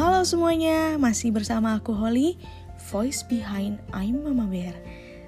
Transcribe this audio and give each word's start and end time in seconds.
Halo 0.00 0.24
semuanya, 0.24 0.96
masih 0.96 1.28
bersama 1.28 1.76
aku 1.76 1.92
Holly, 1.92 2.40
voice 2.88 3.20
behind 3.20 3.76
I'm 3.92 4.24
Mama 4.24 4.48
Bear. 4.48 4.72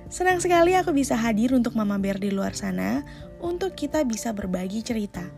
Senang 0.09 0.41
sekali 0.41 0.73
aku 0.73 0.97
bisa 0.97 1.13
hadir 1.13 1.53
untuk 1.53 1.77
Mama 1.77 2.01
Bear 2.01 2.17
di 2.17 2.33
luar 2.33 2.57
sana 2.57 3.05
untuk 3.37 3.77
kita 3.77 4.01
bisa 4.09 4.33
berbagi 4.33 4.81
cerita. 4.81 5.29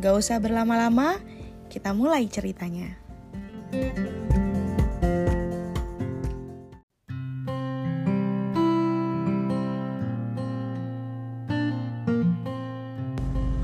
Gak 0.00 0.16
usah 0.16 0.40
berlama-lama, 0.40 1.20
kita 1.68 1.92
mulai 1.92 2.24
ceritanya. 2.32 2.96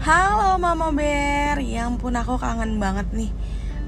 Halo 0.05 0.61
Mama 0.61 0.93
Bear, 0.93 1.57
ya 1.65 1.89
ampun 1.89 2.21
aku 2.21 2.37
kangen 2.37 2.77
banget 2.77 3.09
nih 3.17 3.33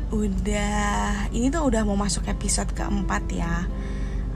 udah 0.08 1.28
ini 1.36 1.52
tuh 1.52 1.68
udah 1.68 1.84
mau 1.84 1.96
masuk 1.96 2.24
episode 2.32 2.72
keempat 2.72 3.28
ya. 3.28 3.68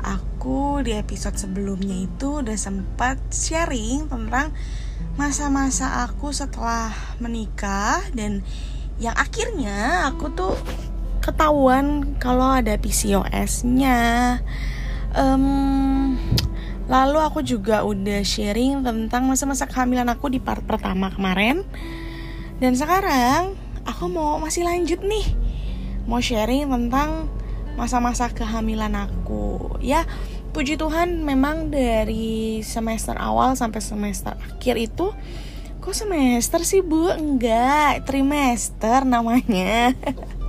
Aku 0.03 0.83
di 0.83 0.98
episode 0.98 1.39
sebelumnya 1.39 1.95
itu 1.95 2.43
udah 2.43 2.59
sempat 2.59 3.17
sharing 3.31 4.11
tentang 4.11 4.51
masa-masa 5.15 6.05
aku 6.05 6.35
setelah 6.35 6.91
menikah 7.23 8.03
dan 8.12 8.43
yang 8.98 9.15
akhirnya 9.15 10.11
aku 10.11 10.35
tuh 10.35 10.55
ketahuan 11.23 12.19
kalau 12.19 12.59
ada 12.59 12.75
PCOS-nya 12.75 14.01
um, 15.15 16.19
lalu 16.91 17.19
aku 17.23 17.41
juga 17.47 17.87
udah 17.87 18.27
sharing 18.27 18.83
tentang 18.83 19.31
masa-masa 19.31 19.70
kehamilan 19.70 20.11
aku 20.11 20.29
di 20.29 20.43
part 20.43 20.67
pertama 20.67 21.15
kemarin. 21.15 21.62
Dan 22.59 22.75
sekarang 22.75 23.55
aku 23.87 24.11
mau 24.11 24.39
masih 24.39 24.67
lanjut 24.67 25.03
nih 25.03 25.41
mau 26.06 26.19
sharing 26.19 26.69
tentang 26.69 27.31
masa-masa 27.77 28.28
kehamilan 28.28 28.92
aku. 28.95 29.77
Ya, 29.81 30.05
puji 30.53 30.77
Tuhan 30.77 31.25
memang 31.25 31.72
dari 31.72 32.61
semester 32.61 33.17
awal 33.17 33.56
sampai 33.56 33.81
semester 33.81 34.36
akhir 34.36 34.77
itu 34.77 35.11
kok 35.83 35.98
semester 35.98 36.62
sih 36.62 36.84
Bu? 36.84 37.11
Enggak, 37.11 38.06
trimester 38.06 39.03
namanya. 39.03 39.91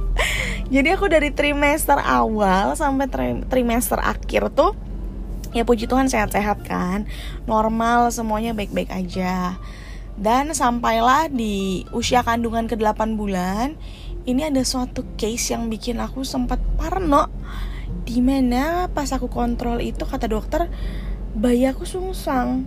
Jadi 0.74 0.88
aku 0.94 1.10
dari 1.10 1.34
trimester 1.34 1.98
awal 1.98 2.78
sampai 2.78 3.10
trimester 3.50 3.98
akhir 3.98 4.54
tuh 4.54 4.78
ya 5.58 5.66
puji 5.66 5.90
Tuhan 5.90 6.06
sehat-sehat 6.06 6.62
kan. 6.68 7.10
Normal 7.50 8.14
semuanya 8.14 8.54
baik-baik 8.54 8.94
aja. 8.94 9.58
Dan 10.14 10.54
sampailah 10.54 11.34
di 11.34 11.86
usia 11.90 12.22
kandungan 12.22 12.70
ke-8 12.70 13.18
bulan 13.18 13.74
ini 14.24 14.48
ada 14.48 14.64
suatu 14.64 15.04
case 15.20 15.52
yang 15.52 15.68
bikin 15.68 16.00
aku 16.00 16.24
sempat 16.24 16.60
parno 16.80 17.28
di 18.08 18.24
mana 18.24 18.88
pas 18.92 19.12
aku 19.12 19.28
kontrol 19.28 19.84
itu 19.84 20.04
kata 20.04 20.32
dokter 20.32 20.72
bayi 21.36 21.68
aku 21.68 21.84
sungsang. 21.84 22.64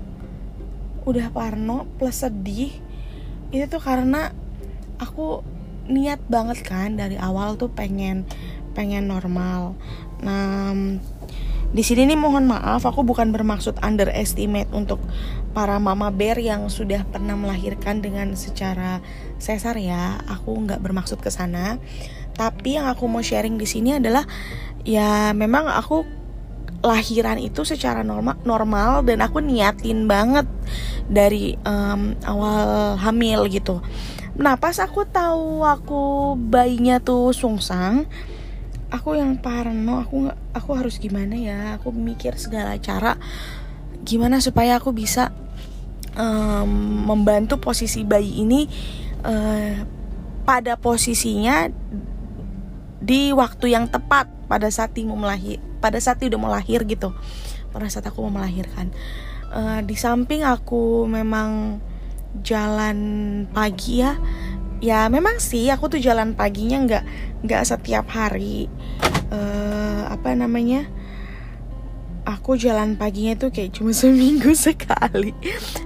Udah 1.07 1.31
parno 1.31 1.87
plus 1.97 2.27
sedih. 2.27 2.73
Itu 3.55 3.79
tuh 3.79 3.83
karena 3.83 4.35
aku 4.99 5.41
niat 5.87 6.19
banget 6.27 6.67
kan 6.67 6.99
dari 6.99 7.15
awal 7.17 7.55
tuh 7.55 7.71
pengen 7.71 8.27
pengen 8.75 9.09
normal. 9.09 9.79
Nah 10.21 10.75
di 11.67 11.83
sini 11.83 12.07
nih 12.09 12.19
mohon 12.19 12.47
maaf, 12.47 12.87
aku 12.87 13.03
bukan 13.03 13.35
bermaksud 13.35 13.83
underestimate 13.83 14.71
untuk 14.71 15.03
para 15.57 15.81
mama 15.81 16.13
bear 16.13 16.37
yang 16.37 16.69
sudah 16.69 17.09
pernah 17.09 17.33
melahirkan 17.33 18.05
dengan 18.05 18.37
secara 18.37 19.01
sesar 19.41 19.81
ya. 19.81 20.21
Aku 20.29 20.53
nggak 20.53 20.85
bermaksud 20.85 21.25
ke 21.25 21.33
sana. 21.33 21.81
Tapi 22.37 22.77
yang 22.77 22.93
aku 22.93 23.09
mau 23.09 23.25
sharing 23.25 23.57
di 23.57 23.65
sini 23.65 23.97
adalah 23.97 24.29
ya 24.85 25.33
memang 25.33 25.65
aku 25.73 26.05
lahiran 26.85 27.41
itu 27.41 27.65
secara 27.65 28.05
normal 28.05 28.37
normal 28.45 29.01
dan 29.09 29.25
aku 29.25 29.41
niatin 29.41 30.05
banget 30.05 30.45
dari 31.09 31.57
um, 31.65 32.13
awal 32.29 33.01
hamil 33.01 33.49
gitu. 33.49 33.81
Nah 34.37 34.61
pas 34.61 34.77
aku 34.77 35.09
tahu 35.09 35.65
aku 35.65 36.37
bayinya 36.37 37.01
tuh 37.01 37.33
sungsang, 37.33 38.05
aku 38.93 39.17
yang 39.17 39.41
parno 39.41 40.05
aku 40.05 40.29
aku 40.53 40.71
harus 40.77 41.01
gimana 41.01 41.33
ya 41.35 41.81
aku 41.81 41.91
mikir 41.91 42.37
segala 42.37 42.77
cara 42.77 43.17
gimana 44.07 44.39
supaya 44.39 44.79
aku 44.79 44.95
bisa 44.95 45.35
um, 46.17 46.71
membantu 47.07 47.61
posisi 47.61 48.03
bayi 48.03 48.43
ini 48.43 48.67
uh, 49.23 49.85
pada 50.43 50.75
posisinya 50.81 51.69
di 52.99 53.31
waktu 53.31 53.77
yang 53.77 53.87
tepat 53.87 54.27
pada 54.51 54.67
saat 54.73 54.97
mau 55.05 55.15
melahir 55.15 55.63
pada 55.79 56.01
saat 56.01 56.19
udah 56.19 56.41
mau 56.41 56.51
lahir 56.51 56.83
gitu 56.89 57.15
pada 57.71 57.93
saat 57.93 58.09
aku 58.09 58.25
mau 58.27 58.41
melahirkan. 58.41 58.89
Uh, 59.53 59.79
di 59.85 59.95
samping 59.95 60.43
aku 60.43 61.07
memang 61.07 61.79
jalan 62.43 62.99
pagi 63.53 64.03
ya 64.03 64.19
ya 64.83 65.09
memang 65.09 65.41
sih 65.41 65.73
aku 65.73 65.89
tuh 65.97 66.01
jalan 66.03 66.37
paginya 66.37 66.83
nggak 66.83 67.05
nggak 67.45 67.63
setiap 67.63 68.09
hari. 68.11 68.67
Uh, 69.27 70.07
apa 70.09 70.33
namanya 70.39 70.87
aku 72.27 72.59
jalan 72.59 72.99
paginya 72.99 73.39
tuh 73.39 73.55
kayak 73.55 73.79
cuma 73.79 73.95
seminggu 74.03 74.53
sekali. 74.53 75.33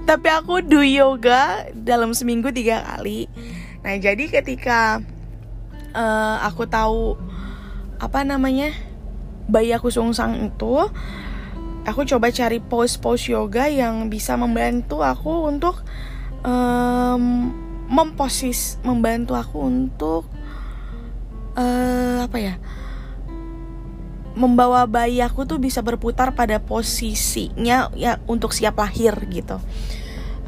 Tapi 0.08 0.28
aku 0.32 0.64
do 0.64 0.80
yoga 0.80 1.68
dalam 1.76 2.16
seminggu 2.16 2.48
tiga 2.50 2.82
kali. 2.82 3.28
Nah 3.84 3.94
jadi 4.00 4.24
ketika 4.32 5.04
uh, 5.92 6.36
aku 6.48 6.64
tahu 6.64 7.20
apa 8.00 8.24
namanya 8.24 8.72
bayi 9.44 9.76
aku 9.76 9.92
sungsang 9.92 10.48
itu 10.48 10.88
aku 11.84 12.00
coba 12.08 12.32
cari 12.32 12.62
pose-pose 12.62 13.36
yoga 13.36 13.68
yang 13.68 14.08
bisa 14.08 14.36
membantu 14.40 15.04
aku 15.04 15.48
untuk 15.52 15.84
um, 16.46 17.52
memposis 17.90 18.78
membantu 18.86 19.34
aku 19.34 19.58
untuk 19.66 20.22
uh, 21.58 22.24
apa 22.24 22.38
ya 22.38 22.54
membawa 24.40 24.88
bayi 24.88 25.20
aku 25.20 25.44
tuh 25.44 25.60
bisa 25.60 25.84
berputar 25.84 26.32
pada 26.32 26.56
posisinya 26.56 27.92
ya 27.92 28.16
untuk 28.24 28.56
siap 28.56 28.80
lahir 28.80 29.12
gitu. 29.28 29.60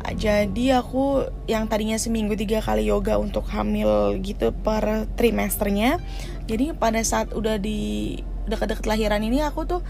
Jadi 0.03 0.75
aku 0.75 1.31
yang 1.47 1.71
tadinya 1.71 1.95
seminggu 1.95 2.35
tiga 2.35 2.59
kali 2.59 2.91
yoga 2.91 3.23
untuk 3.23 3.47
hamil 3.47 4.19
gitu 4.19 4.51
per 4.51 5.07
trimesternya 5.15 6.03
jadi 6.47 6.75
pada 6.75 6.99
saat 7.07 7.31
udah 7.33 7.59
di 7.59 8.19
dekat-dekat 8.51 8.87
lahiran 8.87 9.23
ini 9.23 9.47
aku 9.47 9.63
tuh 9.63 9.81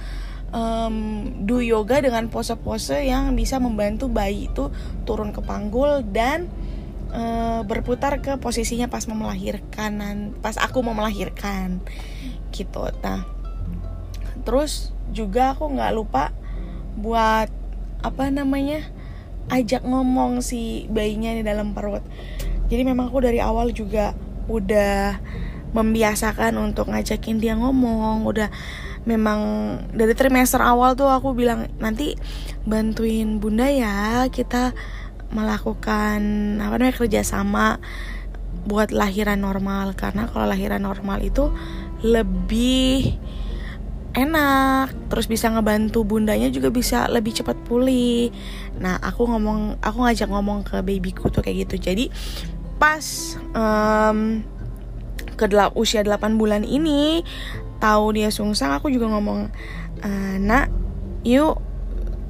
um, 0.52 1.24
do 1.48 1.64
yoga 1.64 2.04
dengan 2.04 2.28
pose-pose 2.28 3.08
yang 3.08 3.32
bisa 3.32 3.56
membantu 3.56 4.12
bayi 4.12 4.52
itu 4.52 4.68
turun 5.08 5.32
ke 5.32 5.40
panggul 5.40 6.04
dan 6.04 6.52
uh, 7.10 7.64
berputar 7.64 8.20
ke 8.20 8.36
posisinya 8.36 8.92
pas 8.92 9.08
mau 9.08 9.16
melahirkan 9.16 10.36
pas 10.44 10.60
aku 10.60 10.84
mau 10.84 10.92
melahirkan 10.92 11.80
gitu. 12.52 12.84
Nah 13.00 13.24
terus 14.42 14.94
juga 15.12 15.54
aku 15.54 15.70
nggak 15.70 15.92
lupa 15.94 16.32
buat 16.98 17.48
apa 18.02 18.24
namanya 18.28 18.82
ajak 19.50 19.82
ngomong 19.86 20.42
si 20.44 20.86
bayinya 20.90 21.34
di 21.34 21.42
dalam 21.42 21.74
perut. 21.74 22.02
Jadi 22.72 22.82
memang 22.88 23.12
aku 23.12 23.20
dari 23.20 23.42
awal 23.42 23.74
juga 23.74 24.16
udah 24.48 25.20
membiasakan 25.72 26.56
untuk 26.60 26.92
ngajakin 26.92 27.36
dia 27.42 27.54
ngomong. 27.58 28.24
Udah 28.24 28.48
memang 29.04 29.40
dari 29.92 30.14
trimester 30.14 30.62
awal 30.62 30.94
tuh 30.94 31.10
aku 31.10 31.34
bilang 31.34 31.68
nanti 31.82 32.14
bantuin 32.64 33.42
bunda 33.42 33.66
ya 33.66 34.30
kita 34.30 34.72
melakukan 35.32 36.20
apa 36.60 36.74
namanya 36.76 36.96
kerjasama 36.96 37.76
buat 38.64 38.94
lahiran 38.94 39.42
normal. 39.42 39.92
Karena 39.98 40.28
kalau 40.30 40.48
lahiran 40.48 40.80
normal 40.80 41.20
itu 41.24 41.50
lebih 42.00 43.16
enak. 44.12 44.92
Terus 45.08 45.26
bisa 45.28 45.48
ngebantu 45.52 46.04
bundanya 46.04 46.48
juga 46.48 46.68
bisa 46.68 47.08
lebih 47.08 47.36
cepat 47.36 47.56
pulih. 47.64 48.32
Nah 48.80 49.00
aku 49.00 49.28
ngomong 49.28 49.80
aku 49.80 49.98
ngajak 50.04 50.28
ngomong 50.28 50.64
ke 50.64 50.80
babyku 50.80 51.28
tuh 51.32 51.44
kayak 51.44 51.68
gitu. 51.68 51.92
Jadi 51.92 52.08
pas 52.76 53.04
um, 53.54 54.42
ke 55.36 55.46
usia 55.74 56.04
8 56.04 56.38
bulan 56.38 56.62
ini 56.62 57.24
tahu 57.82 58.14
dia 58.14 58.30
sungsang 58.30 58.78
aku 58.78 58.94
juga 58.94 59.10
ngomong 59.10 59.50
e, 60.06 60.10
nak 60.38 60.70
yuk 61.26 61.58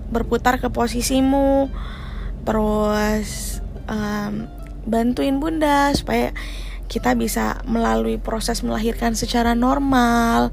berputar 0.08 0.62
ke 0.62 0.72
posisimu. 0.72 1.68
Terus 2.42 3.60
um, 3.86 4.48
bantuin 4.86 5.38
bunda 5.38 5.94
supaya 5.94 6.34
kita 6.90 7.16
bisa 7.16 7.62
melalui 7.64 8.20
proses 8.20 8.60
melahirkan 8.60 9.16
secara 9.16 9.56
normal 9.56 10.52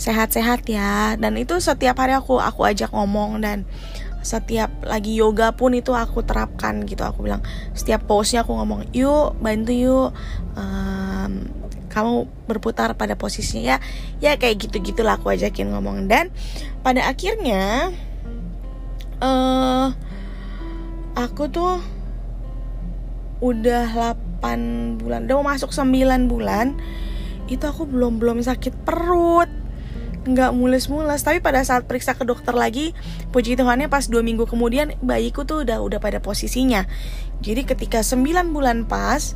sehat-sehat 0.00 0.64
ya. 0.64 1.20
Dan 1.20 1.36
itu 1.36 1.60
setiap 1.60 2.00
hari 2.00 2.16
aku 2.16 2.40
aku 2.40 2.64
ajak 2.64 2.88
ngomong 2.96 3.44
dan 3.44 3.68
setiap 4.20 4.68
lagi 4.84 5.16
yoga 5.16 5.52
pun 5.52 5.76
itu 5.76 5.92
aku 5.92 6.24
terapkan 6.24 6.88
gitu. 6.88 7.04
Aku 7.04 7.20
bilang 7.20 7.44
setiap 7.76 8.08
pose-nya 8.08 8.42
aku 8.48 8.56
ngomong 8.56 8.88
yuk 8.96 9.36
bantu 9.44 9.72
yuk. 9.76 10.08
Um, 10.56 11.52
kamu 11.90 12.30
berputar 12.48 12.96
pada 12.96 13.12
posisinya 13.20 13.76
ya. 13.76 13.76
Ya 14.24 14.32
kayak 14.40 14.64
gitu 14.64 14.80
gitulah 14.80 15.20
aku 15.20 15.36
ajakin 15.36 15.76
ngomong. 15.76 16.08
Dan 16.08 16.32
pada 16.80 17.04
akhirnya 17.04 17.92
uh, 19.20 19.92
aku 21.12 21.52
tuh 21.52 21.76
udah 23.40 24.16
8 24.40 25.00
bulan 25.00 25.24
udah 25.24 25.34
mau 25.40 25.56
masuk 25.56 25.72
9 25.72 26.28
bulan 26.28 26.76
itu 27.48 27.64
aku 27.64 27.88
belum 27.88 28.20
belum 28.20 28.44
sakit 28.44 28.84
perut 28.84 29.48
nggak 30.30 30.54
mules-mules 30.54 31.20
tapi 31.22 31.42
pada 31.42 31.60
saat 31.66 31.84
periksa 31.84 32.14
ke 32.14 32.22
dokter 32.22 32.54
lagi 32.54 32.96
puji 33.34 33.58
Tuhannya 33.58 33.90
pas 33.90 34.06
dua 34.06 34.22
minggu 34.22 34.46
kemudian 34.46 34.94
bayiku 35.02 35.42
tuh 35.42 35.66
udah 35.66 35.82
udah 35.82 35.98
pada 35.98 36.22
posisinya. 36.22 36.86
Jadi 37.40 37.64
ketika 37.64 38.04
9 38.04 38.52
bulan 38.52 38.84
pas 38.84 39.34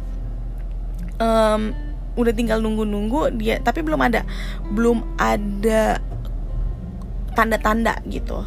um, 1.19 1.73
udah 2.15 2.33
tinggal 2.37 2.63
nunggu-nunggu 2.63 3.35
dia 3.35 3.59
tapi 3.59 3.83
belum 3.83 3.99
ada 3.99 4.23
belum 4.71 5.19
ada 5.19 5.99
tanda-tanda 7.35 7.99
gitu. 8.07 8.45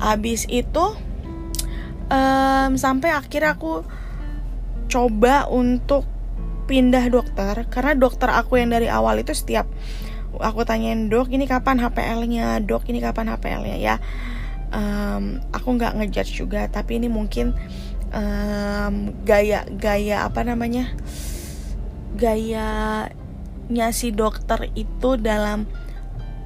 Habis 0.00 0.48
itu 0.48 0.96
um, 2.08 2.70
sampai 2.74 3.12
akhirnya 3.12 3.56
aku 3.56 3.84
coba 4.88 5.46
untuk 5.52 6.08
pindah 6.68 7.08
dokter 7.08 7.64
karena 7.72 7.96
dokter 7.96 8.28
aku 8.28 8.60
yang 8.60 8.72
dari 8.72 8.88
awal 8.92 9.20
itu 9.20 9.32
setiap 9.32 9.64
aku 10.40 10.64
tanyain 10.64 11.10
dok 11.10 11.30
ini 11.30 11.44
kapan 11.44 11.78
HPL-nya 11.82 12.62
dok 12.62 12.86
ini 12.88 12.98
kapan 13.02 13.30
HPL-nya 13.34 13.76
ya 13.78 13.96
um, 14.72 15.42
aku 15.52 15.68
nggak 15.76 15.98
ngejudge 15.98 16.32
juga 16.38 16.66
tapi 16.70 16.98
ini 17.02 17.10
mungkin 17.10 17.52
um, 18.12 19.12
gaya 19.24 19.64
gaya 19.68 20.24
apa 20.24 20.44
namanya 20.44 20.92
gaya 22.16 23.06
si 23.92 24.10
dokter 24.16 24.72
itu 24.72 25.20
dalam 25.20 25.68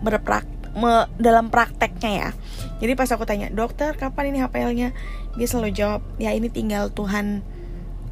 berprak 0.03 0.45
me, 0.75 1.07
dalam 1.21 1.49
prakteknya 1.49 2.11
ya. 2.11 2.31
Jadi 2.83 2.93
pas 2.99 3.07
aku 3.15 3.23
tanya 3.23 3.47
dokter 3.53 3.95
kapan 3.95 4.35
ini 4.35 4.39
HPL-nya 4.43 4.89
dia 5.39 5.47
selalu 5.47 5.71
jawab 5.71 6.03
ya 6.19 6.35
ini 6.35 6.51
tinggal 6.51 6.91
Tuhan 6.91 7.47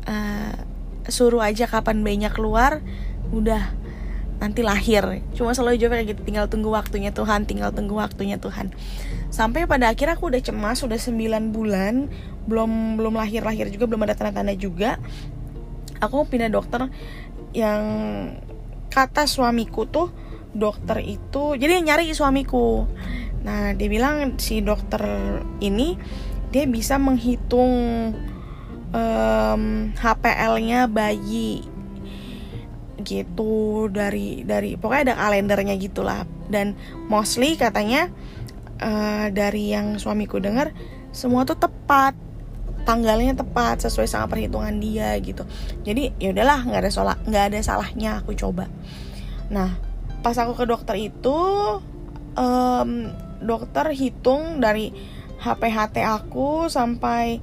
uh, 0.07 0.55
suruh 1.11 1.43
aja 1.43 1.67
kapan 1.67 2.07
bayinya 2.07 2.31
keluar 2.31 2.79
udah 3.35 3.75
nanti 4.41 4.65
lahir. 4.65 5.21
Cuma 5.37 5.53
selalu 5.53 5.77
jawab 5.77 6.01
kayak 6.01 6.17
gitu 6.17 6.21
tinggal 6.25 6.49
tunggu 6.49 6.73
waktunya 6.73 7.13
Tuhan 7.13 7.45
tinggal 7.45 7.71
tunggu 7.71 8.01
waktunya 8.01 8.41
Tuhan. 8.41 8.73
Sampai 9.29 9.69
pada 9.69 9.93
akhir 9.93 10.17
aku 10.17 10.33
udah 10.33 10.41
cemas 10.41 10.81
udah 10.81 10.97
9 10.97 11.53
bulan 11.55 12.09
belum 12.49 12.99
belum 12.99 13.15
lahir 13.21 13.45
lahir 13.45 13.69
juga 13.69 13.87
belum 13.87 14.03
ada 14.09 14.17
tanda-tanda 14.17 14.57
juga. 14.57 14.97
Aku 16.01 16.25
pindah 16.25 16.49
dokter 16.49 16.89
yang 17.53 17.85
kata 18.89 19.29
suamiku 19.29 19.85
tuh 19.87 20.09
dokter 20.51 21.05
itu 21.05 21.55
jadi 21.61 21.79
yang 21.79 21.95
nyari 21.95 22.11
suamiku. 22.17 22.89
Nah 23.45 23.77
dia 23.77 23.89
bilang 23.93 24.41
si 24.41 24.65
dokter 24.65 25.05
ini 25.61 26.01
dia 26.51 26.67
bisa 26.67 26.99
menghitung 26.99 27.73
um, 28.91 29.63
HPL-nya 29.95 30.91
bayi 30.91 31.63
gitu 33.03 33.87
dari 33.93 34.43
dari 34.45 34.77
pokoknya 34.77 35.13
ada 35.13 35.15
kalendernya 35.17 35.75
gitulah. 35.77 36.25
Dan 36.51 36.75
mostly 37.07 37.55
katanya 37.55 38.11
uh, 38.81 39.27
dari 39.31 39.73
yang 39.73 40.01
suamiku 40.01 40.39
dengar 40.39 40.73
semua 41.11 41.43
tuh 41.43 41.59
tepat 41.59 42.15
tanggalnya 42.85 43.37
tepat 43.37 43.85
sesuai 43.85 44.09
sama 44.09 44.27
perhitungan 44.31 44.81
dia 44.81 45.15
gitu. 45.21 45.45
Jadi 45.85 46.17
ya 46.17 46.33
udahlah 46.33 46.65
nggak 46.65 46.81
ada 46.87 46.91
salah 46.91 47.17
nggak 47.27 47.45
ada 47.53 47.59
salahnya 47.61 48.11
aku 48.25 48.33
coba. 48.35 48.67
Nah 49.53 49.77
pas 50.21 50.37
aku 50.37 50.53
ke 50.57 50.65
dokter 50.69 50.97
itu 51.01 51.39
um, 52.37 52.91
dokter 53.41 53.87
hitung 53.97 54.61
dari 54.61 54.93
HPHT 55.41 56.05
aku 56.05 56.69
sampai 56.69 57.41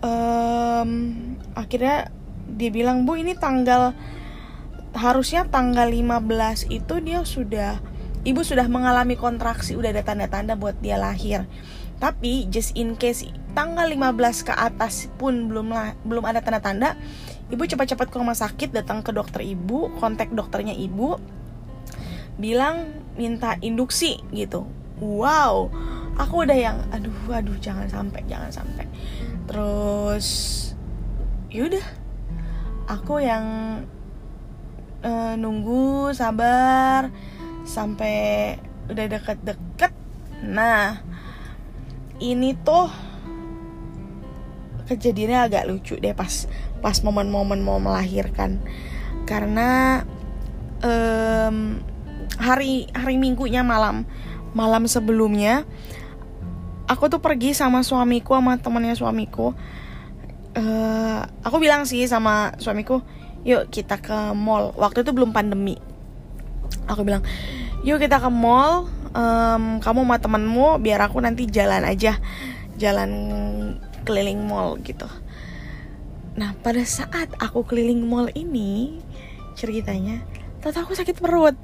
um, 0.00 0.90
akhirnya 1.52 2.08
dia 2.46 2.70
bilang 2.72 3.04
bu 3.04 3.20
ini 3.20 3.36
tanggal 3.36 3.92
harusnya 4.96 5.44
tanggal 5.46 5.86
15 5.86 6.72
itu 6.72 6.94
dia 7.04 7.20
sudah 7.22 7.78
ibu 8.26 8.40
sudah 8.42 8.66
mengalami 8.66 9.14
kontraksi 9.14 9.78
udah 9.78 9.94
ada 9.94 10.02
tanda-tanda 10.02 10.58
buat 10.58 10.74
dia 10.80 10.98
lahir. 10.98 11.44
Tapi 11.96 12.48
just 12.52 12.76
in 12.76 12.96
case 12.96 13.24
tanggal 13.56 13.88
15 13.88 14.48
ke 14.48 14.52
atas 14.52 15.08
pun 15.16 15.48
belum 15.48 15.72
lah, 15.72 15.96
belum 16.04 16.24
ada 16.24 16.40
tanda-tanda 16.42 16.96
ibu 17.48 17.62
cepat-cepat 17.62 18.10
ke 18.10 18.16
rumah 18.16 18.36
sakit 18.36 18.74
datang 18.74 19.04
ke 19.04 19.14
dokter 19.14 19.46
ibu 19.46 19.92
kontak 20.02 20.34
dokternya 20.34 20.74
ibu 20.74 21.20
bilang 22.36 22.90
minta 23.16 23.56
induksi 23.62 24.20
gitu. 24.34 24.66
Wow 25.00 25.72
aku 26.16 26.48
udah 26.48 26.56
yang 26.56 26.78
aduh 26.90 27.12
aduh 27.32 27.56
jangan 27.60 27.86
sampai 27.88 28.24
jangan 28.26 28.50
sampai. 28.50 28.88
Terus 29.46 30.26
yaudah 31.52 31.86
aku 32.90 33.22
yang 33.22 33.44
uh, 35.02 35.34
nunggu 35.36 36.14
sabar 36.16 37.10
sampai 37.66 38.56
udah 38.86 39.06
deket-deket. 39.10 39.92
Nah 40.46 41.02
ini 42.22 42.54
tuh 42.56 42.88
kejadiannya 44.86 45.38
agak 45.50 45.66
lucu 45.66 45.98
deh 45.98 46.14
pas 46.14 46.46
pas 46.78 46.96
momen-momen 47.02 47.60
mau 47.60 47.82
melahirkan. 47.82 48.62
Karena 49.26 50.00
um, 50.80 51.82
hari 52.38 52.86
hari 52.94 53.18
minggunya 53.18 53.66
malam 53.66 54.06
malam 54.54 54.86
sebelumnya 54.86 55.66
aku 56.86 57.10
tuh 57.10 57.20
pergi 57.20 57.52
sama 57.52 57.82
suamiku 57.82 58.38
sama 58.38 58.56
temannya 58.62 58.94
suamiku. 58.94 59.52
Uh, 60.56 61.20
aku 61.44 61.60
bilang 61.60 61.84
sih 61.84 62.08
sama 62.08 62.56
suamiku 62.56 63.04
yuk 63.46 63.70
kita 63.70 64.02
ke 64.02 64.34
mall. 64.34 64.74
Waktu 64.74 65.06
itu 65.06 65.14
belum 65.14 65.30
pandemi. 65.30 65.78
Aku 66.90 67.06
bilang 67.06 67.22
yuk 67.86 68.02
kita 68.02 68.18
ke 68.18 68.26
mall 68.26 68.90
um, 69.14 69.78
kamu 69.78 70.00
sama 70.02 70.16
temenmu 70.18 70.82
biar 70.82 71.06
aku 71.06 71.22
nanti 71.22 71.46
jalan 71.46 71.86
aja 71.86 72.18
jalan 72.74 73.10
keliling 74.02 74.42
mall 74.42 74.74
gitu. 74.82 75.06
Nah 76.34 76.58
pada 76.60 76.82
saat 76.82 77.30
aku 77.38 77.62
keliling 77.62 78.02
mall 78.02 78.28
ini 78.34 78.98
ceritanya 79.54 80.20
tahu 80.60 80.90
aku 80.90 80.92
sakit 80.98 81.22
perut. 81.22 81.54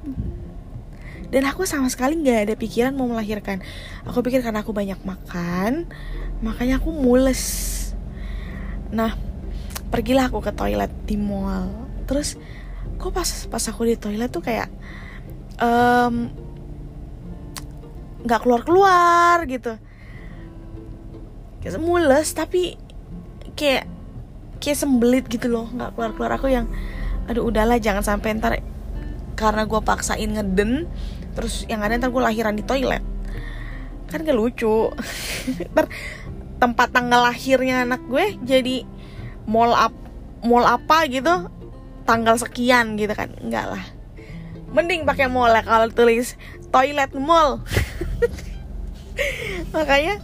Dan 1.33 1.49
aku 1.49 1.65
sama 1.65 1.89
sekali 1.89 2.21
nggak 2.21 2.39
ada 2.45 2.53
pikiran 2.53 2.93
mau 2.93 3.09
melahirkan. 3.09 3.59
Aku 4.05 4.21
pikir 4.21 4.45
karena 4.45 4.61
aku 4.61 4.71
banyak 4.71 5.01
makan 5.03 5.89
makanya 6.39 6.77
aku 6.79 6.93
mules. 6.93 7.41
Nah 8.93 9.32
pergilah 9.93 10.33
aku 10.33 10.41
ke 10.41 10.49
toilet 10.57 10.89
di 11.05 11.21
mall. 11.21 11.69
Terus 12.09 12.33
kok 12.97 13.13
pas 13.13 13.29
pas 13.45 13.61
aku 13.69 13.85
di 13.85 13.93
toilet 13.93 14.33
tuh 14.33 14.41
kayak 14.41 14.73
nggak 18.25 18.39
um, 18.41 18.41
keluar 18.41 18.65
keluar 18.65 19.37
gitu. 19.45 19.77
Kayak 21.61 21.77
mules 21.77 22.33
tapi 22.33 22.73
kayak 23.53 23.85
kayak 24.57 24.77
sembelit 24.81 25.29
gitu 25.29 25.45
loh 25.45 25.69
nggak 25.69 25.93
keluar 25.93 26.11
keluar 26.17 26.31
aku 26.41 26.49
yang 26.49 26.65
aduh 27.29 27.45
udahlah 27.45 27.77
jangan 27.77 28.01
sampai 28.01 28.33
ntar 28.41 28.59
karena 29.37 29.63
gue 29.69 29.79
paksain 29.79 30.27
ngeden 30.27 30.89
terus 31.37 31.69
yang 31.69 31.85
ada 31.85 32.01
ntar 32.01 32.09
gue 32.09 32.23
lahiran 32.25 32.57
di 32.57 32.65
toilet. 32.65 33.05
Kan 34.09 34.25
gak 34.25 34.37
lucu. 34.37 34.93
Ntar 35.73 35.89
tempat 36.61 36.93
tanggal 36.93 37.33
lahirnya 37.33 37.81
anak 37.81 38.05
gue 38.05 38.37
jadi 38.45 38.85
mall 39.45 39.75
up 39.75 39.93
mall 40.43 40.63
apa 40.67 41.07
gitu 41.07 41.47
tanggal 42.03 42.35
sekian 42.35 42.99
gitu 42.99 43.15
kan. 43.15 43.31
Enggak 43.39 43.65
lah. 43.71 43.83
Mending 44.75 45.07
pakai 45.07 45.31
mall 45.31 45.53
ya 45.53 45.63
kalau 45.63 45.87
tulis 45.89 46.35
toilet 46.73 47.11
mall. 47.15 47.63
Makanya 49.75 50.19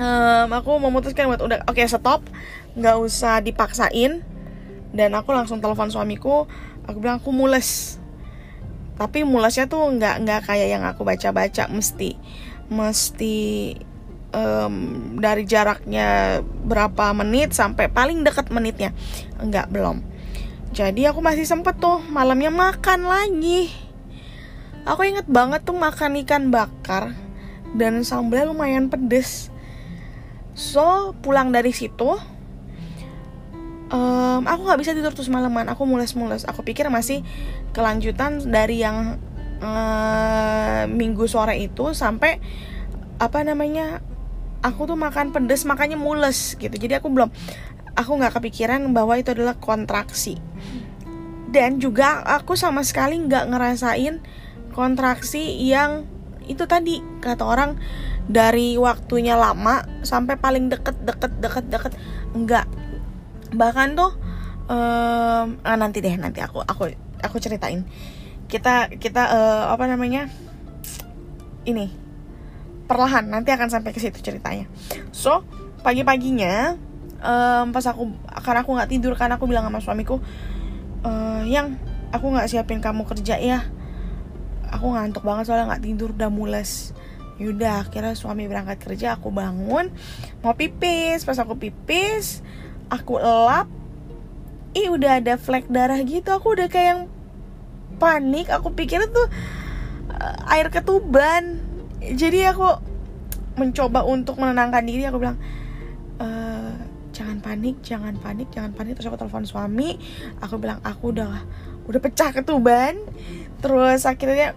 um, 0.00 0.48
aku 0.56 0.80
memutuskan 0.80 1.28
buat 1.30 1.42
udah 1.42 1.64
oke 1.68 1.78
okay, 1.78 1.86
stop. 1.86 2.26
Nggak 2.74 2.96
usah 2.98 3.40
dipaksain. 3.42 4.26
Dan 4.88 5.10
aku 5.14 5.30
langsung 5.36 5.60
telepon 5.62 5.92
suamiku. 5.92 6.48
Aku 6.88 6.98
bilang 6.98 7.20
aku 7.20 7.30
mules. 7.30 8.00
Tapi 8.98 9.22
mulesnya 9.22 9.70
tuh 9.70 9.86
nggak 9.94 10.26
nggak 10.26 10.40
kayak 10.48 10.68
yang 10.74 10.82
aku 10.82 11.06
baca-baca. 11.06 11.70
Mesti 11.70 12.18
mesti 12.68 13.36
um, 14.32 14.74
dari 15.18 15.44
jaraknya 15.48 16.40
berapa 16.44 17.12
menit 17.16 17.54
sampai 17.56 17.88
paling 17.88 18.24
dekat 18.24 18.52
menitnya. 18.52 18.92
Enggak 19.40 19.68
belum. 19.72 20.04
Jadi 20.72 21.08
aku 21.08 21.24
masih 21.24 21.48
sempet 21.48 21.80
tuh 21.80 22.02
malamnya 22.12 22.52
makan 22.52 23.08
lagi. 23.08 23.72
Aku 24.84 25.04
inget 25.04 25.28
banget 25.28 25.64
tuh 25.64 25.76
makan 25.76 26.20
ikan 26.24 26.48
bakar 26.48 27.12
dan 27.76 28.04
sambalnya 28.04 28.52
lumayan 28.52 28.88
pedes. 28.88 29.52
So 30.56 31.12
pulang 31.20 31.52
dari 31.52 31.70
situ 31.70 32.18
um, 33.92 34.42
aku 34.44 34.60
nggak 34.68 34.80
bisa 34.80 34.92
tidur 34.92 35.12
tuh 35.12 35.24
semalaman. 35.24 35.68
Aku 35.72 35.88
mules-mules. 35.88 36.44
Aku 36.48 36.62
pikir 36.64 36.88
masih 36.92 37.24
kelanjutan 37.72 38.40
dari 38.48 38.80
yang 38.84 39.16
uh, 39.60 40.84
minggu 40.88 41.24
sore 41.28 41.58
itu 41.60 41.92
sampai 41.92 42.40
apa 43.18 43.42
namanya 43.42 43.98
aku 44.62 44.90
tuh 44.90 44.98
makan 44.98 45.30
pedes 45.30 45.62
makanya 45.64 45.98
mules 45.98 46.58
gitu. 46.58 46.72
Jadi 46.72 46.98
aku 46.98 47.10
belum 47.12 47.30
aku 47.94 48.10
nggak 48.18 48.38
kepikiran 48.38 48.90
bahwa 48.94 49.18
itu 49.18 49.34
adalah 49.34 49.58
kontraksi. 49.58 50.38
Dan 51.48 51.80
juga 51.80 52.20
aku 52.22 52.54
sama 52.54 52.84
sekali 52.84 53.16
nggak 53.16 53.44
ngerasain 53.48 54.20
kontraksi 54.76 55.56
yang 55.64 56.04
itu 56.48 56.64
tadi 56.64 57.00
kata 57.20 57.44
orang 57.44 57.76
dari 58.28 58.76
waktunya 58.76 59.36
lama 59.36 59.84
sampai 60.04 60.36
paling 60.36 60.68
deket 60.68 60.96
deket 61.02 61.32
deket 61.40 61.64
deket. 61.68 61.92
Enggak 62.36 62.68
bahkan 63.48 63.96
tuh 63.96 64.12
um, 64.68 65.56
ah, 65.64 65.76
nanti 65.80 66.04
deh 66.04 66.12
nanti 66.20 66.44
aku 66.44 66.60
aku 66.60 66.92
aku 67.24 67.36
ceritain. 67.40 67.88
Kita 68.48 68.88
kita 68.88 69.22
uh, 69.28 69.64
apa 69.72 69.84
namanya 69.84 70.28
ini 71.68 72.07
perlahan 72.88 73.28
nanti 73.28 73.52
akan 73.52 73.68
sampai 73.68 73.92
ke 73.92 74.00
situ 74.00 74.18
ceritanya. 74.24 74.64
So 75.12 75.44
pagi 75.84 76.02
paginya 76.02 76.74
um, 77.20 77.70
pas 77.70 77.84
aku 77.86 78.10
karena 78.42 78.64
aku 78.64 78.70
nggak 78.74 78.90
tidur 78.90 79.12
karena 79.14 79.36
aku 79.36 79.46
bilang 79.46 79.68
sama 79.68 79.78
suamiku 79.84 80.18
uh, 81.04 81.44
yang 81.44 81.76
aku 82.10 82.32
nggak 82.32 82.48
siapin 82.48 82.80
kamu 82.80 83.04
kerja 83.04 83.36
ya. 83.36 83.68
Aku 84.68 84.92
ngantuk 84.92 85.24
banget 85.24 85.48
soalnya 85.48 85.76
nggak 85.76 85.84
tidur 85.84 86.16
udah 86.16 86.32
mules. 86.32 86.96
Yaudah 87.38 87.86
akhirnya 87.86 88.18
suami 88.18 88.50
berangkat 88.50 88.82
kerja 88.82 89.14
Aku 89.14 89.30
bangun 89.30 89.94
Mau 90.42 90.58
pipis. 90.58 91.22
Pas 91.22 91.38
aku 91.38 91.54
pipis 91.54 92.42
Aku 92.90 93.14
elap 93.22 93.70
Ih 94.74 94.90
udah 94.90 95.22
ada 95.22 95.38
flek 95.38 95.70
darah 95.70 96.02
gitu. 96.02 96.34
Aku 96.34 96.58
udah 96.58 96.66
kayak 96.66 96.86
yang 96.90 97.00
panik. 98.02 98.50
Aku 98.50 98.74
pikir 98.74 99.06
itu 99.06 99.22
uh, 100.12 100.52
Air 100.52 100.68
ketuban 100.74 101.67
Jadi 102.02 102.44
aku 102.46 102.68
Mencoba 103.58 104.06
untuk 104.06 104.38
menenangkan 104.38 104.86
diri. 104.86 105.02
Aku 105.10 105.18
bilang 105.18 105.38
uh, 106.22 106.74
Jangan 107.10 107.42
panik 107.42 107.82
Jangan 107.82 108.14
panik 108.22 108.48
Jangan 108.54 108.72
panik. 108.72 108.94
Terus 108.98 109.10
aku 109.10 109.18
telepon 109.18 109.44
suami. 109.44 109.98
Aku 110.38 110.62
bilang 110.62 110.78
Aku 110.86 111.10
udah 111.10 111.42
Udah 111.90 112.00
pecah 112.00 112.30
ketuban. 112.30 112.98
Terus 113.58 114.06
akhirnya 114.06 114.54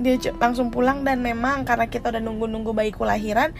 dia 0.00 0.16
langsung 0.38 0.70
pulang. 0.70 1.02
Dan 1.02 1.20
memang 1.20 1.66
karena 1.66 1.90
kita 1.90 2.14
udah 2.14 2.22
nunggu-nunggu 2.22 2.70
bayiku 2.70 3.02
lahiran 3.02 3.52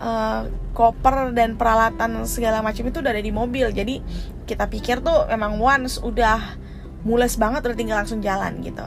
uh, 0.00 0.48
koper 0.74 1.30
dan 1.36 1.54
peralatan 1.54 2.26
segala 2.26 2.64
macam 2.64 2.86
itu 2.88 2.98
udah 2.98 3.12
ada 3.14 3.22
di 3.22 3.32
mobil. 3.34 3.70
Jadi 3.70 4.00
kita 4.48 4.66
pikir 4.66 5.04
tuh 5.04 5.28
memang 5.30 5.60
once 5.60 6.00
udah 6.02 6.58
mules 7.04 7.36
banget 7.36 7.62
udah 7.68 7.76
tinggal 7.76 7.98
langsung 8.00 8.24
jalan 8.24 8.58
gitu. 8.64 8.84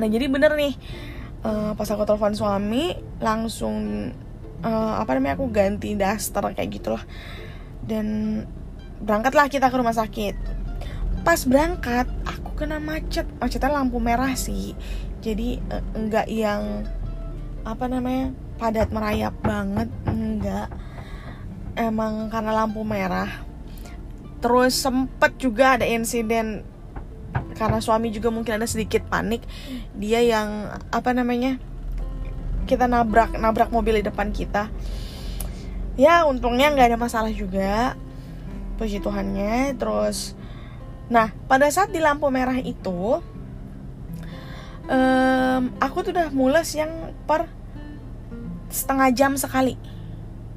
Nah 0.00 0.08
jadi 0.08 0.26
bener 0.26 0.52
nih 0.56 0.74
uh, 1.44 1.72
pas 1.76 1.88
aku 1.88 2.04
telepon 2.04 2.34
suami 2.36 2.96
langsung 3.20 4.08
uh, 4.64 4.94
apa 5.00 5.16
namanya 5.16 5.40
aku 5.40 5.48
ganti 5.48 5.96
daster 5.96 6.44
kayak 6.52 6.70
gitulah. 6.70 7.04
Dan 7.84 8.40
berangkatlah 9.00 9.48
kita 9.48 9.72
ke 9.72 9.76
rumah 9.76 9.96
sakit. 9.96 10.34
Pas 11.24 11.40
berangkat 11.44 12.08
aku 12.24 12.64
kena 12.64 12.80
macet. 12.80 13.28
Macetnya 13.40 13.72
lampu 13.72 14.00
merah 14.00 14.32
sih. 14.36 14.76
Jadi 15.20 15.60
uh, 15.68 15.84
enggak 15.96 16.28
yang 16.28 16.84
apa 17.60 17.84
namanya 17.92 18.32
padat 18.56 18.88
merayap 18.92 19.36
banget 19.44 19.88
enggak. 20.08 20.68
Emang 21.76 22.28
karena 22.28 22.64
lampu 22.64 22.84
merah. 22.84 23.30
Terus 24.40 24.72
sempet 24.72 25.36
juga 25.36 25.76
ada 25.76 25.84
insiden 25.84 26.64
karena 27.54 27.78
suami 27.78 28.08
juga 28.08 28.32
mungkin 28.32 28.56
ada 28.56 28.66
sedikit 28.66 29.04
panik 29.06 29.44
dia 29.92 30.24
yang 30.24 30.72
apa 30.90 31.12
namanya 31.12 31.60
kita 32.64 32.86
nabrak 32.86 33.34
nabrak 33.36 33.68
mobil 33.74 33.98
di 33.98 34.04
depan 34.06 34.30
kita. 34.30 34.70
Ya 35.98 36.24
untungnya 36.24 36.70
nggak 36.70 36.94
ada 36.94 36.98
masalah 36.98 37.34
juga 37.34 37.98
puji 38.78 39.02
Tuhannya. 39.02 39.74
Terus 39.76 40.38
nah 41.10 41.34
pada 41.50 41.66
saat 41.68 41.90
di 41.90 41.98
lampu 41.98 42.30
merah 42.30 42.56
itu 42.62 43.18
um, 44.86 45.62
aku 45.82 45.96
tuh 46.06 46.14
udah 46.14 46.30
mules 46.30 46.70
yang 46.78 47.12
per 47.26 47.50
setengah 48.70 49.10
jam 49.12 49.34
sekali. 49.34 49.74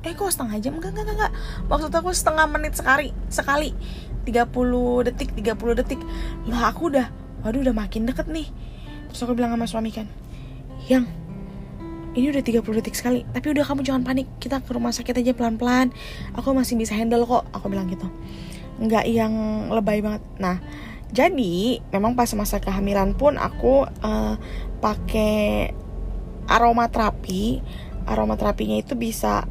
Eh 0.06 0.14
kok 0.14 0.30
setengah 0.30 0.62
jam? 0.62 0.78
Enggak 0.78 0.94
enggak 0.94 1.16
enggak 1.18 1.34
maksud 1.66 1.90
aku 1.90 2.14
setengah 2.14 2.46
menit 2.46 2.78
sekali 2.78 3.10
sekali 3.28 3.74
30 4.26 5.08
detik 5.08 5.30
30 5.36 5.80
detik. 5.80 6.00
Lah 6.48 6.72
aku 6.72 6.90
udah 6.92 7.08
waduh 7.44 7.62
udah 7.62 7.76
makin 7.76 8.08
deket 8.08 8.28
nih. 8.32 8.48
Terus 9.12 9.20
aku 9.24 9.38
bilang 9.38 9.54
sama 9.54 9.68
suami 9.70 9.92
kan 9.94 10.08
yang 10.92 11.08
ini 12.14 12.30
udah 12.30 12.44
30 12.46 12.62
detik 12.78 12.94
sekali 12.94 13.26
tapi 13.34 13.56
udah 13.56 13.66
kamu 13.66 13.82
jangan 13.82 14.04
panik 14.06 14.28
kita 14.38 14.62
ke 14.62 14.70
rumah 14.74 14.94
sakit 14.94 15.18
aja 15.20 15.34
pelan-pelan. 15.34 15.92
Aku 16.38 16.54
masih 16.54 16.78
bisa 16.78 16.94
handle 16.94 17.26
kok 17.26 17.46
aku 17.52 17.70
bilang 17.70 17.90
gitu. 17.90 18.06
Nggak 18.82 19.06
yang 19.10 19.34
lebay 19.74 20.02
banget. 20.02 20.22
Nah 20.38 20.62
jadi 21.14 21.78
memang 21.94 22.18
pas 22.18 22.30
masa 22.34 22.58
kehamilan 22.58 23.14
pun 23.14 23.38
aku 23.38 23.86
uh, 23.86 24.36
pakai 24.82 25.70
aromaterapi 26.50 27.62
aromaterapinya 28.04 28.82
itu 28.82 29.00
bisa 29.00 29.48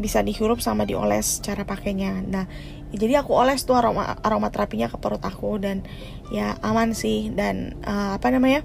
bisa 0.00 0.24
dihirup 0.24 0.58
sama 0.58 0.88
dioles 0.88 1.38
cara 1.44 1.62
pakainya. 1.68 2.24
Nah 2.24 2.48
jadi 2.92 3.24
aku 3.24 3.32
oles 3.32 3.64
tuh 3.64 3.76
aroma 3.76 4.20
aromaterapinya 4.20 4.92
ke 4.92 5.00
perut 5.00 5.24
aku 5.24 5.56
dan 5.56 5.84
ya 6.28 6.60
aman 6.60 6.92
sih. 6.92 7.32
Dan 7.32 7.80
uh, 7.84 8.16
apa 8.20 8.28
namanya 8.28 8.62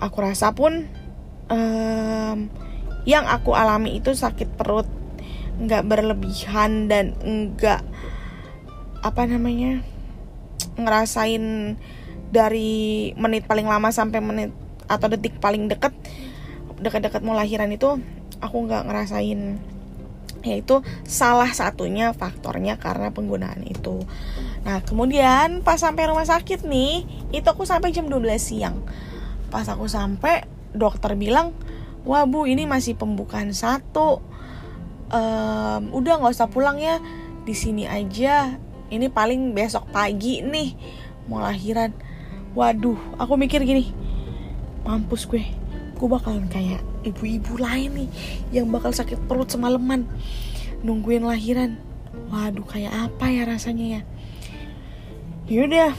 aku 0.00 0.24
rasa 0.24 0.56
pun 0.56 0.88
um, 1.52 2.38
yang 3.04 3.24
aku 3.28 3.52
alami 3.52 4.00
itu 4.00 4.12
sakit 4.16 4.56
perut 4.56 4.88
nggak 5.58 5.84
berlebihan 5.84 6.86
dan 6.86 7.18
enggak 7.20 7.82
apa 9.02 9.26
namanya 9.26 9.82
ngerasain 10.78 11.74
dari 12.30 13.10
menit 13.18 13.48
paling 13.48 13.66
lama 13.66 13.90
sampai 13.90 14.22
menit 14.22 14.50
atau 14.86 15.10
detik 15.10 15.40
paling 15.42 15.66
deket 15.66 15.90
dekat-dekat 16.78 17.20
mau 17.26 17.34
lahiran 17.34 17.72
itu 17.74 17.98
aku 18.38 18.56
nggak 18.70 18.86
ngerasain 18.86 19.58
yaitu 20.44 20.80
salah 21.04 21.50
satunya 21.50 22.14
faktornya 22.14 22.78
karena 22.78 23.10
penggunaan 23.10 23.62
itu. 23.66 24.02
Nah 24.62 24.82
kemudian 24.82 25.62
pas 25.62 25.80
sampai 25.80 26.10
rumah 26.10 26.26
sakit 26.26 26.66
nih 26.66 27.06
itu 27.34 27.46
aku 27.46 27.66
sampai 27.66 27.90
jam 27.90 28.06
12 28.06 28.38
siang. 28.38 28.82
Pas 29.48 29.66
aku 29.66 29.88
sampai 29.90 30.46
dokter 30.74 31.16
bilang 31.18 31.56
wah 32.06 32.24
bu 32.24 32.46
ini 32.46 32.64
masih 32.64 32.94
pembukaan 32.94 33.50
satu. 33.50 34.22
Um, 35.08 35.82
udah 35.96 36.20
nggak 36.20 36.34
usah 36.36 36.50
pulang 36.52 36.78
ya. 36.78 37.00
Di 37.48 37.54
sini 37.56 37.88
aja. 37.88 38.60
Ini 38.88 39.12
paling 39.12 39.52
besok 39.52 39.88
pagi 39.92 40.40
nih. 40.40 40.76
Mau 41.28 41.40
lahiran. 41.40 41.92
Waduh 42.56 42.96
aku 43.20 43.36
mikir 43.36 43.60
gini 43.64 44.08
mampus 44.88 45.28
gue 45.28 45.44
gue 45.98 46.06
bakalan 46.06 46.46
kayak 46.46 46.78
ibu-ibu 47.02 47.58
lain 47.58 48.06
nih 48.06 48.08
yang 48.54 48.70
bakal 48.70 48.94
sakit 48.94 49.18
perut 49.26 49.50
semalaman. 49.50 50.06
Nungguin 50.86 51.26
lahiran. 51.26 51.82
Waduh 52.30 52.64
kayak 52.64 53.10
apa 53.10 53.26
ya 53.34 53.42
rasanya 53.44 53.86
ya? 53.98 54.00
Yaudah. 55.50 55.92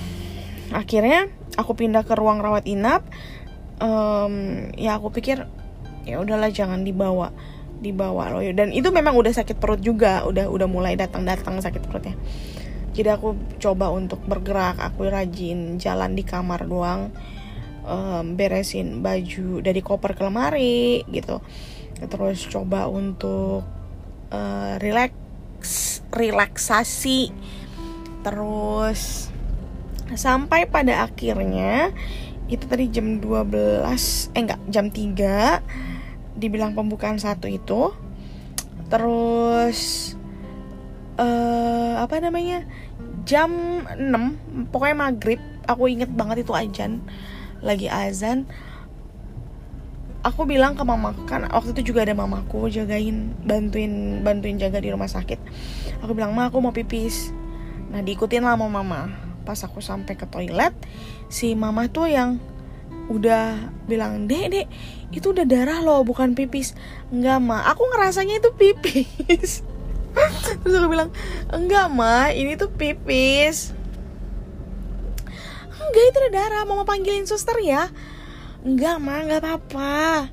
Akhirnya 0.71 1.27
aku 1.59 1.75
pindah 1.75 2.07
ke 2.07 2.15
ruang 2.15 2.39
rawat 2.39 2.63
inap. 2.63 3.03
Um, 3.83 4.67
ya 4.79 4.95
aku 4.95 5.11
pikir 5.11 5.43
ya 6.07 6.23
udahlah 6.23 6.47
jangan 6.47 6.87
dibawa. 6.87 7.35
Dibawa 7.83 8.31
loh. 8.31 8.43
Dan 8.55 8.71
itu 8.71 8.87
memang 8.95 9.19
udah 9.19 9.35
sakit 9.35 9.59
perut 9.59 9.83
juga. 9.83 10.23
Udah 10.23 10.47
udah 10.47 10.67
mulai 10.71 10.95
datang 10.95 11.27
datang 11.27 11.59
sakit 11.59 11.83
perutnya. 11.83 12.15
Jadi 12.95 13.09
aku 13.11 13.35
coba 13.59 13.91
untuk 13.91 14.23
bergerak. 14.23 14.79
Aku 14.79 15.11
rajin 15.11 15.75
jalan 15.75 16.15
di 16.15 16.23
kamar 16.23 16.63
doang 16.63 17.11
um, 17.86 18.36
beresin 18.36 19.00
baju 19.03 19.63
dari 19.63 19.81
koper 19.83 20.15
ke 20.15 20.21
lemari 20.24 21.03
gitu. 21.12 21.43
Terus 22.00 22.48
coba 22.48 22.88
untuk 22.88 23.63
uh, 24.31 24.74
relax 24.79 25.13
relaksasi. 26.09 27.31
Terus 28.24 29.31
sampai 30.15 30.65
pada 30.65 31.05
akhirnya 31.05 31.93
itu 32.50 32.65
tadi 32.65 32.89
jam 32.89 33.21
12 33.21 34.33
eh 34.33 34.41
enggak 34.41 34.62
jam 34.74 34.89
3 34.89 36.39
dibilang 36.39 36.74
pembukaan 36.74 37.19
satu 37.21 37.45
itu. 37.45 37.93
Terus 38.89 39.79
uh, 41.19 42.01
apa 42.01 42.17
namanya 42.24 42.65
jam 43.27 43.51
6 43.86 44.74
pokoknya 44.74 44.98
maghrib 44.98 45.41
aku 45.69 45.91
inget 45.91 46.09
banget 46.09 46.41
itu 46.41 46.53
ajan 46.55 47.03
lagi 47.59 47.91
azan 47.91 48.47
aku 50.19 50.43
bilang 50.43 50.75
ke 50.75 50.83
mama 50.83 51.15
kan 51.27 51.47
waktu 51.47 51.71
itu 51.75 51.91
juga 51.93 52.03
ada 52.03 52.15
mamaku 52.15 52.67
jagain 52.67 53.31
bantuin 53.43 54.19
bantuin 54.19 54.59
jaga 54.59 54.83
di 54.83 54.91
rumah 54.91 55.07
sakit. 55.07 55.39
Aku 56.03 56.11
bilang 56.15 56.35
ma 56.35 56.51
aku 56.51 56.59
mau 56.59 56.75
pipis. 56.75 57.31
Nah 57.89 58.03
diikutin 58.03 58.43
lah 58.43 58.59
sama 58.59 58.67
mama. 58.67 59.11
Pas 59.47 59.59
aku 59.63 59.79
sampai 59.79 60.13
ke 60.19 60.27
toilet 60.27 60.75
si 61.31 61.55
mama 61.55 61.87
tuh 61.87 62.11
yang 62.11 62.37
udah 63.09 63.73
bilang 63.89 64.29
dek 64.29 64.53
dek 64.53 64.67
itu 65.09 65.33
udah 65.33 65.47
darah 65.47 65.79
loh 65.81 66.03
bukan 66.03 66.35
pipis. 66.35 66.75
Enggak 67.09 67.39
ma. 67.39 67.63
Aku 67.71 67.87
ngerasanya 67.87 68.43
itu 68.43 68.51
pipis. 68.53 69.63
Terus 70.63 70.73
aku 70.75 70.87
bilang 70.91 71.09
enggak 71.49 71.87
ma 71.89 72.29
ini 72.35 72.59
tuh 72.59 72.69
pipis 72.69 73.78
enggak 75.89 76.05
itu 76.13 76.17
udah 76.22 76.34
darah. 76.34 76.63
Mama 76.63 76.86
panggilin 76.86 77.25
suster 77.25 77.58
ya. 77.60 77.89
Enggak 78.62 79.01
mah 79.01 79.19
nggak 79.25 79.41
apa-apa. 79.41 80.29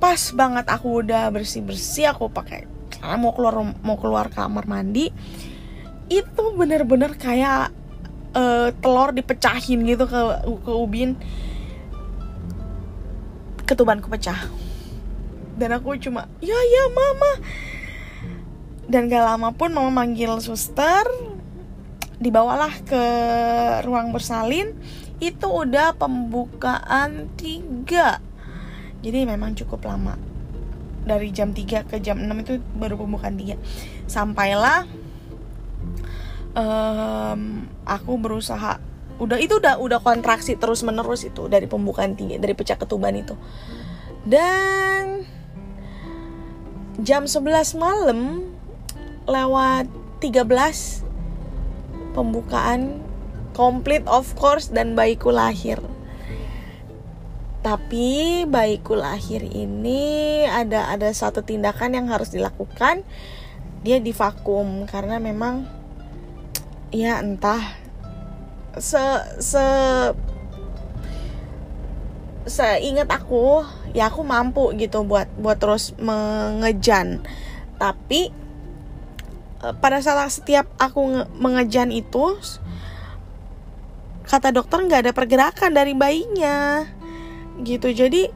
Pas 0.00 0.22
banget 0.32 0.66
aku 0.68 1.04
udah 1.04 1.28
bersih 1.30 1.60
bersih 1.60 2.10
aku 2.10 2.32
pakai 2.32 2.66
karena 2.92 3.16
mau 3.20 3.32
keluar 3.36 3.54
mau 3.84 3.96
keluar 4.00 4.26
kamar 4.32 4.64
mandi 4.64 5.12
itu 6.08 6.44
bener-bener 6.56 7.16
kayak 7.16 7.72
uh, 8.36 8.68
telur 8.80 9.12
dipecahin 9.12 9.84
gitu 9.84 10.04
ke 10.08 10.20
ke 10.44 10.72
ubin. 10.72 11.16
Ketubanku 13.64 14.12
pecah. 14.12 14.50
Dan 15.54 15.70
aku 15.72 15.96
cuma 16.02 16.26
ya 16.42 16.58
ya 16.58 16.84
mama 16.90 17.32
dan 18.88 19.08
gak 19.08 19.24
lama 19.24 19.48
pun 19.54 19.72
mama 19.72 20.04
manggil 20.04 20.36
suster 20.44 21.04
dibawalah 22.22 22.72
ke 22.86 23.04
ruang 23.82 24.14
bersalin 24.14 24.74
itu 25.18 25.46
udah 25.46 25.94
pembukaan 25.98 27.30
3 27.38 28.34
jadi 29.04 29.28
memang 29.28 29.52
cukup 29.52 29.84
lama. 29.84 30.16
Dari 31.04 31.28
jam 31.28 31.52
3 31.52 31.84
ke 31.84 32.00
jam 32.00 32.16
6 32.16 32.32
itu 32.40 32.52
baru 32.80 32.96
pembukaan 32.96 33.36
3 33.36 33.60
sampailah 34.08 34.88
um, 36.56 37.68
aku 37.84 38.16
berusaha. 38.16 38.80
Udah 39.20 39.36
itu 39.36 39.60
udah 39.60 39.76
udah 39.76 40.00
kontraksi 40.00 40.56
terus 40.56 40.80
menerus 40.80 41.28
itu 41.28 41.44
dari 41.52 41.68
pembukaan 41.68 42.16
3 42.16 42.40
dari 42.40 42.56
pecah 42.56 42.80
ketuban 42.80 43.12
itu. 43.12 43.36
Dan 44.24 45.28
jam 47.04 47.28
11 47.28 47.76
malam 47.76 48.48
lewat 49.28 49.84
13 50.24 51.03
pembukaan 52.14 53.02
komplit 53.54 54.06
of 54.06 54.32
course 54.38 54.70
dan 54.70 54.94
bayiku 54.94 55.34
lahir. 55.34 55.82
Tapi 57.64 58.44
bayiku 58.44 58.92
lahir 58.92 59.40
ini 59.40 60.44
ada 60.44 60.92
ada 60.92 61.08
satu 61.10 61.40
tindakan 61.40 61.96
yang 61.96 62.06
harus 62.12 62.30
dilakukan. 62.30 63.02
Dia 63.82 64.00
divakum 64.00 64.84
karena 64.84 65.16
memang 65.16 65.64
ya 66.92 67.24
entah 67.24 67.60
se 68.76 69.00
se 69.40 69.64
seingat 72.44 73.08
aku 73.08 73.64
ya 73.96 74.12
aku 74.12 74.20
mampu 74.20 74.76
gitu 74.76 75.00
buat 75.08 75.32
buat 75.40 75.56
terus 75.56 75.96
mengejan. 75.96 77.24
Tapi 77.80 78.43
pada 79.72 80.04
saat 80.04 80.28
setiap 80.28 80.68
aku 80.76 81.24
mengejan 81.40 81.88
itu 81.88 82.36
kata 84.24 84.52
dokter 84.52 84.84
nggak 84.84 85.08
ada 85.08 85.12
pergerakan 85.16 85.72
dari 85.72 85.96
bayinya. 85.96 86.84
Gitu. 87.62 87.94
Jadi 87.94 88.28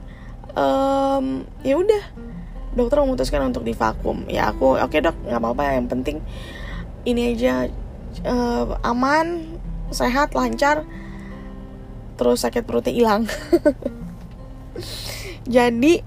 um, 0.56 1.44
ya 1.60 1.76
udah. 1.76 2.04
Dokter 2.76 3.02
memutuskan 3.02 3.42
untuk 3.42 3.66
divakum. 3.66 4.22
Ya 4.30 4.54
aku 4.54 4.78
oke 4.78 4.94
okay, 4.94 5.02
dok 5.02 5.18
nggak 5.26 5.40
apa-apa. 5.42 5.62
Yang 5.74 5.88
penting 5.90 6.16
ini 7.02 7.34
aja 7.34 7.66
uh, 8.24 8.78
aman 8.86 9.58
sehat 9.90 10.38
lancar. 10.38 10.86
Terus 12.14 12.46
sakit 12.46 12.62
perutnya 12.62 12.94
hilang. 12.94 13.26
Jadi 15.48 15.98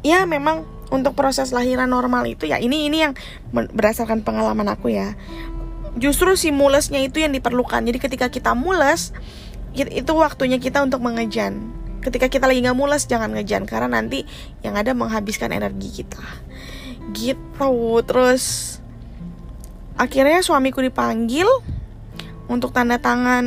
ya 0.00 0.24
memang 0.24 0.64
untuk 0.90 1.14
proses 1.14 1.54
lahiran 1.54 1.88
normal 1.88 2.26
itu 2.26 2.50
ya 2.50 2.58
ini 2.58 2.90
ini 2.90 3.06
yang 3.06 3.12
berdasarkan 3.54 4.26
pengalaman 4.26 4.66
aku 4.68 4.90
ya. 4.90 5.14
Justru 5.98 6.34
si 6.38 6.54
mulesnya 6.54 7.02
itu 7.02 7.22
yang 7.22 7.34
diperlukan. 7.34 7.82
Jadi 7.82 7.98
ketika 7.98 8.26
kita 8.30 8.54
mules 8.54 9.14
itu 9.74 10.12
waktunya 10.14 10.58
kita 10.58 10.82
untuk 10.82 11.02
mengejan. 11.02 11.70
Ketika 12.02 12.26
kita 12.26 12.50
lagi 12.50 12.62
nggak 12.62 12.78
mules 12.78 13.06
jangan 13.06 13.30
ngejan 13.34 13.66
karena 13.70 14.02
nanti 14.02 14.26
yang 14.66 14.74
ada 14.74 14.94
menghabiskan 14.94 15.54
energi 15.54 16.02
kita. 16.02 16.22
Gitu 17.14 17.70
terus 18.06 18.78
akhirnya 19.94 20.42
suamiku 20.42 20.82
dipanggil 20.82 21.46
untuk 22.50 22.74
tanda 22.74 22.98
tangan 22.98 23.44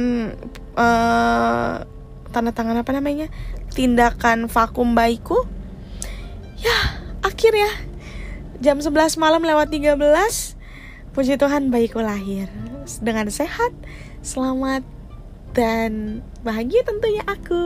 uh, 0.79 1.83
tanda 2.31 2.51
tangan 2.55 2.79
apa 2.79 2.91
namanya? 2.95 3.27
Tindakan 3.73 4.47
vakum 4.47 4.93
bayiku 4.93 5.43
ya 6.63 7.02
akhirnya 7.23 7.71
jam 8.59 8.77
11 8.77 9.17
malam 9.17 9.41
lewat 9.41 9.71
13 9.71 9.97
Puji 11.13 11.37
Tuhan 11.37 11.69
bayiku 11.69 12.01
lahir 12.01 12.49
dengan 12.97 13.29
sehat, 13.29 13.69
selamat 14.25 14.81
dan 15.53 16.25
bahagia 16.41 16.81
tentunya 16.81 17.21
aku. 17.29 17.65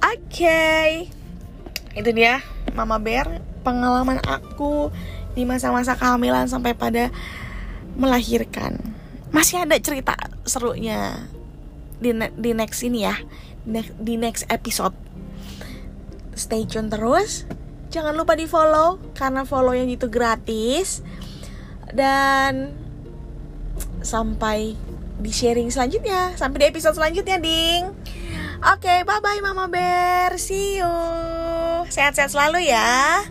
Oke, 0.00 0.16
okay. 0.32 0.88
itu 1.92 2.10
dia 2.16 2.40
Mama 2.72 2.96
Bear 2.96 3.44
pengalaman 3.60 4.24
aku 4.24 4.88
di 5.36 5.44
masa-masa 5.44 6.00
kehamilan 6.00 6.48
sampai 6.48 6.72
pada 6.72 7.12
melahirkan. 7.92 8.80
Masih 9.28 9.68
ada 9.68 9.76
cerita 9.76 10.16
serunya 10.48 11.28
di 12.00 12.16
di 12.40 12.56
next 12.56 12.80
ini 12.88 13.04
ya, 13.04 13.20
di 14.00 14.16
next 14.16 14.48
episode. 14.48 14.96
Stay 16.32 16.64
tune 16.64 16.88
terus. 16.88 17.44
Jangan 17.96 18.12
lupa 18.12 18.36
di 18.36 18.44
follow 18.44 19.00
karena 19.16 19.48
follow 19.48 19.72
yang 19.72 19.88
itu 19.88 20.12
gratis. 20.12 21.00
Dan 21.96 22.76
sampai 24.04 24.76
di 25.16 25.32
sharing 25.32 25.72
selanjutnya. 25.72 26.36
Sampai 26.36 26.60
di 26.60 26.66
episode 26.68 27.00
selanjutnya 27.00 27.40
ding. 27.40 27.88
Oke 28.60 28.84
okay, 28.84 28.98
bye 29.08 29.24
bye 29.24 29.40
mama 29.40 29.64
bear. 29.72 30.36
See 30.36 30.76
you. 30.76 30.92
Sehat-sehat 31.88 32.36
selalu 32.36 32.68
ya 32.68 33.24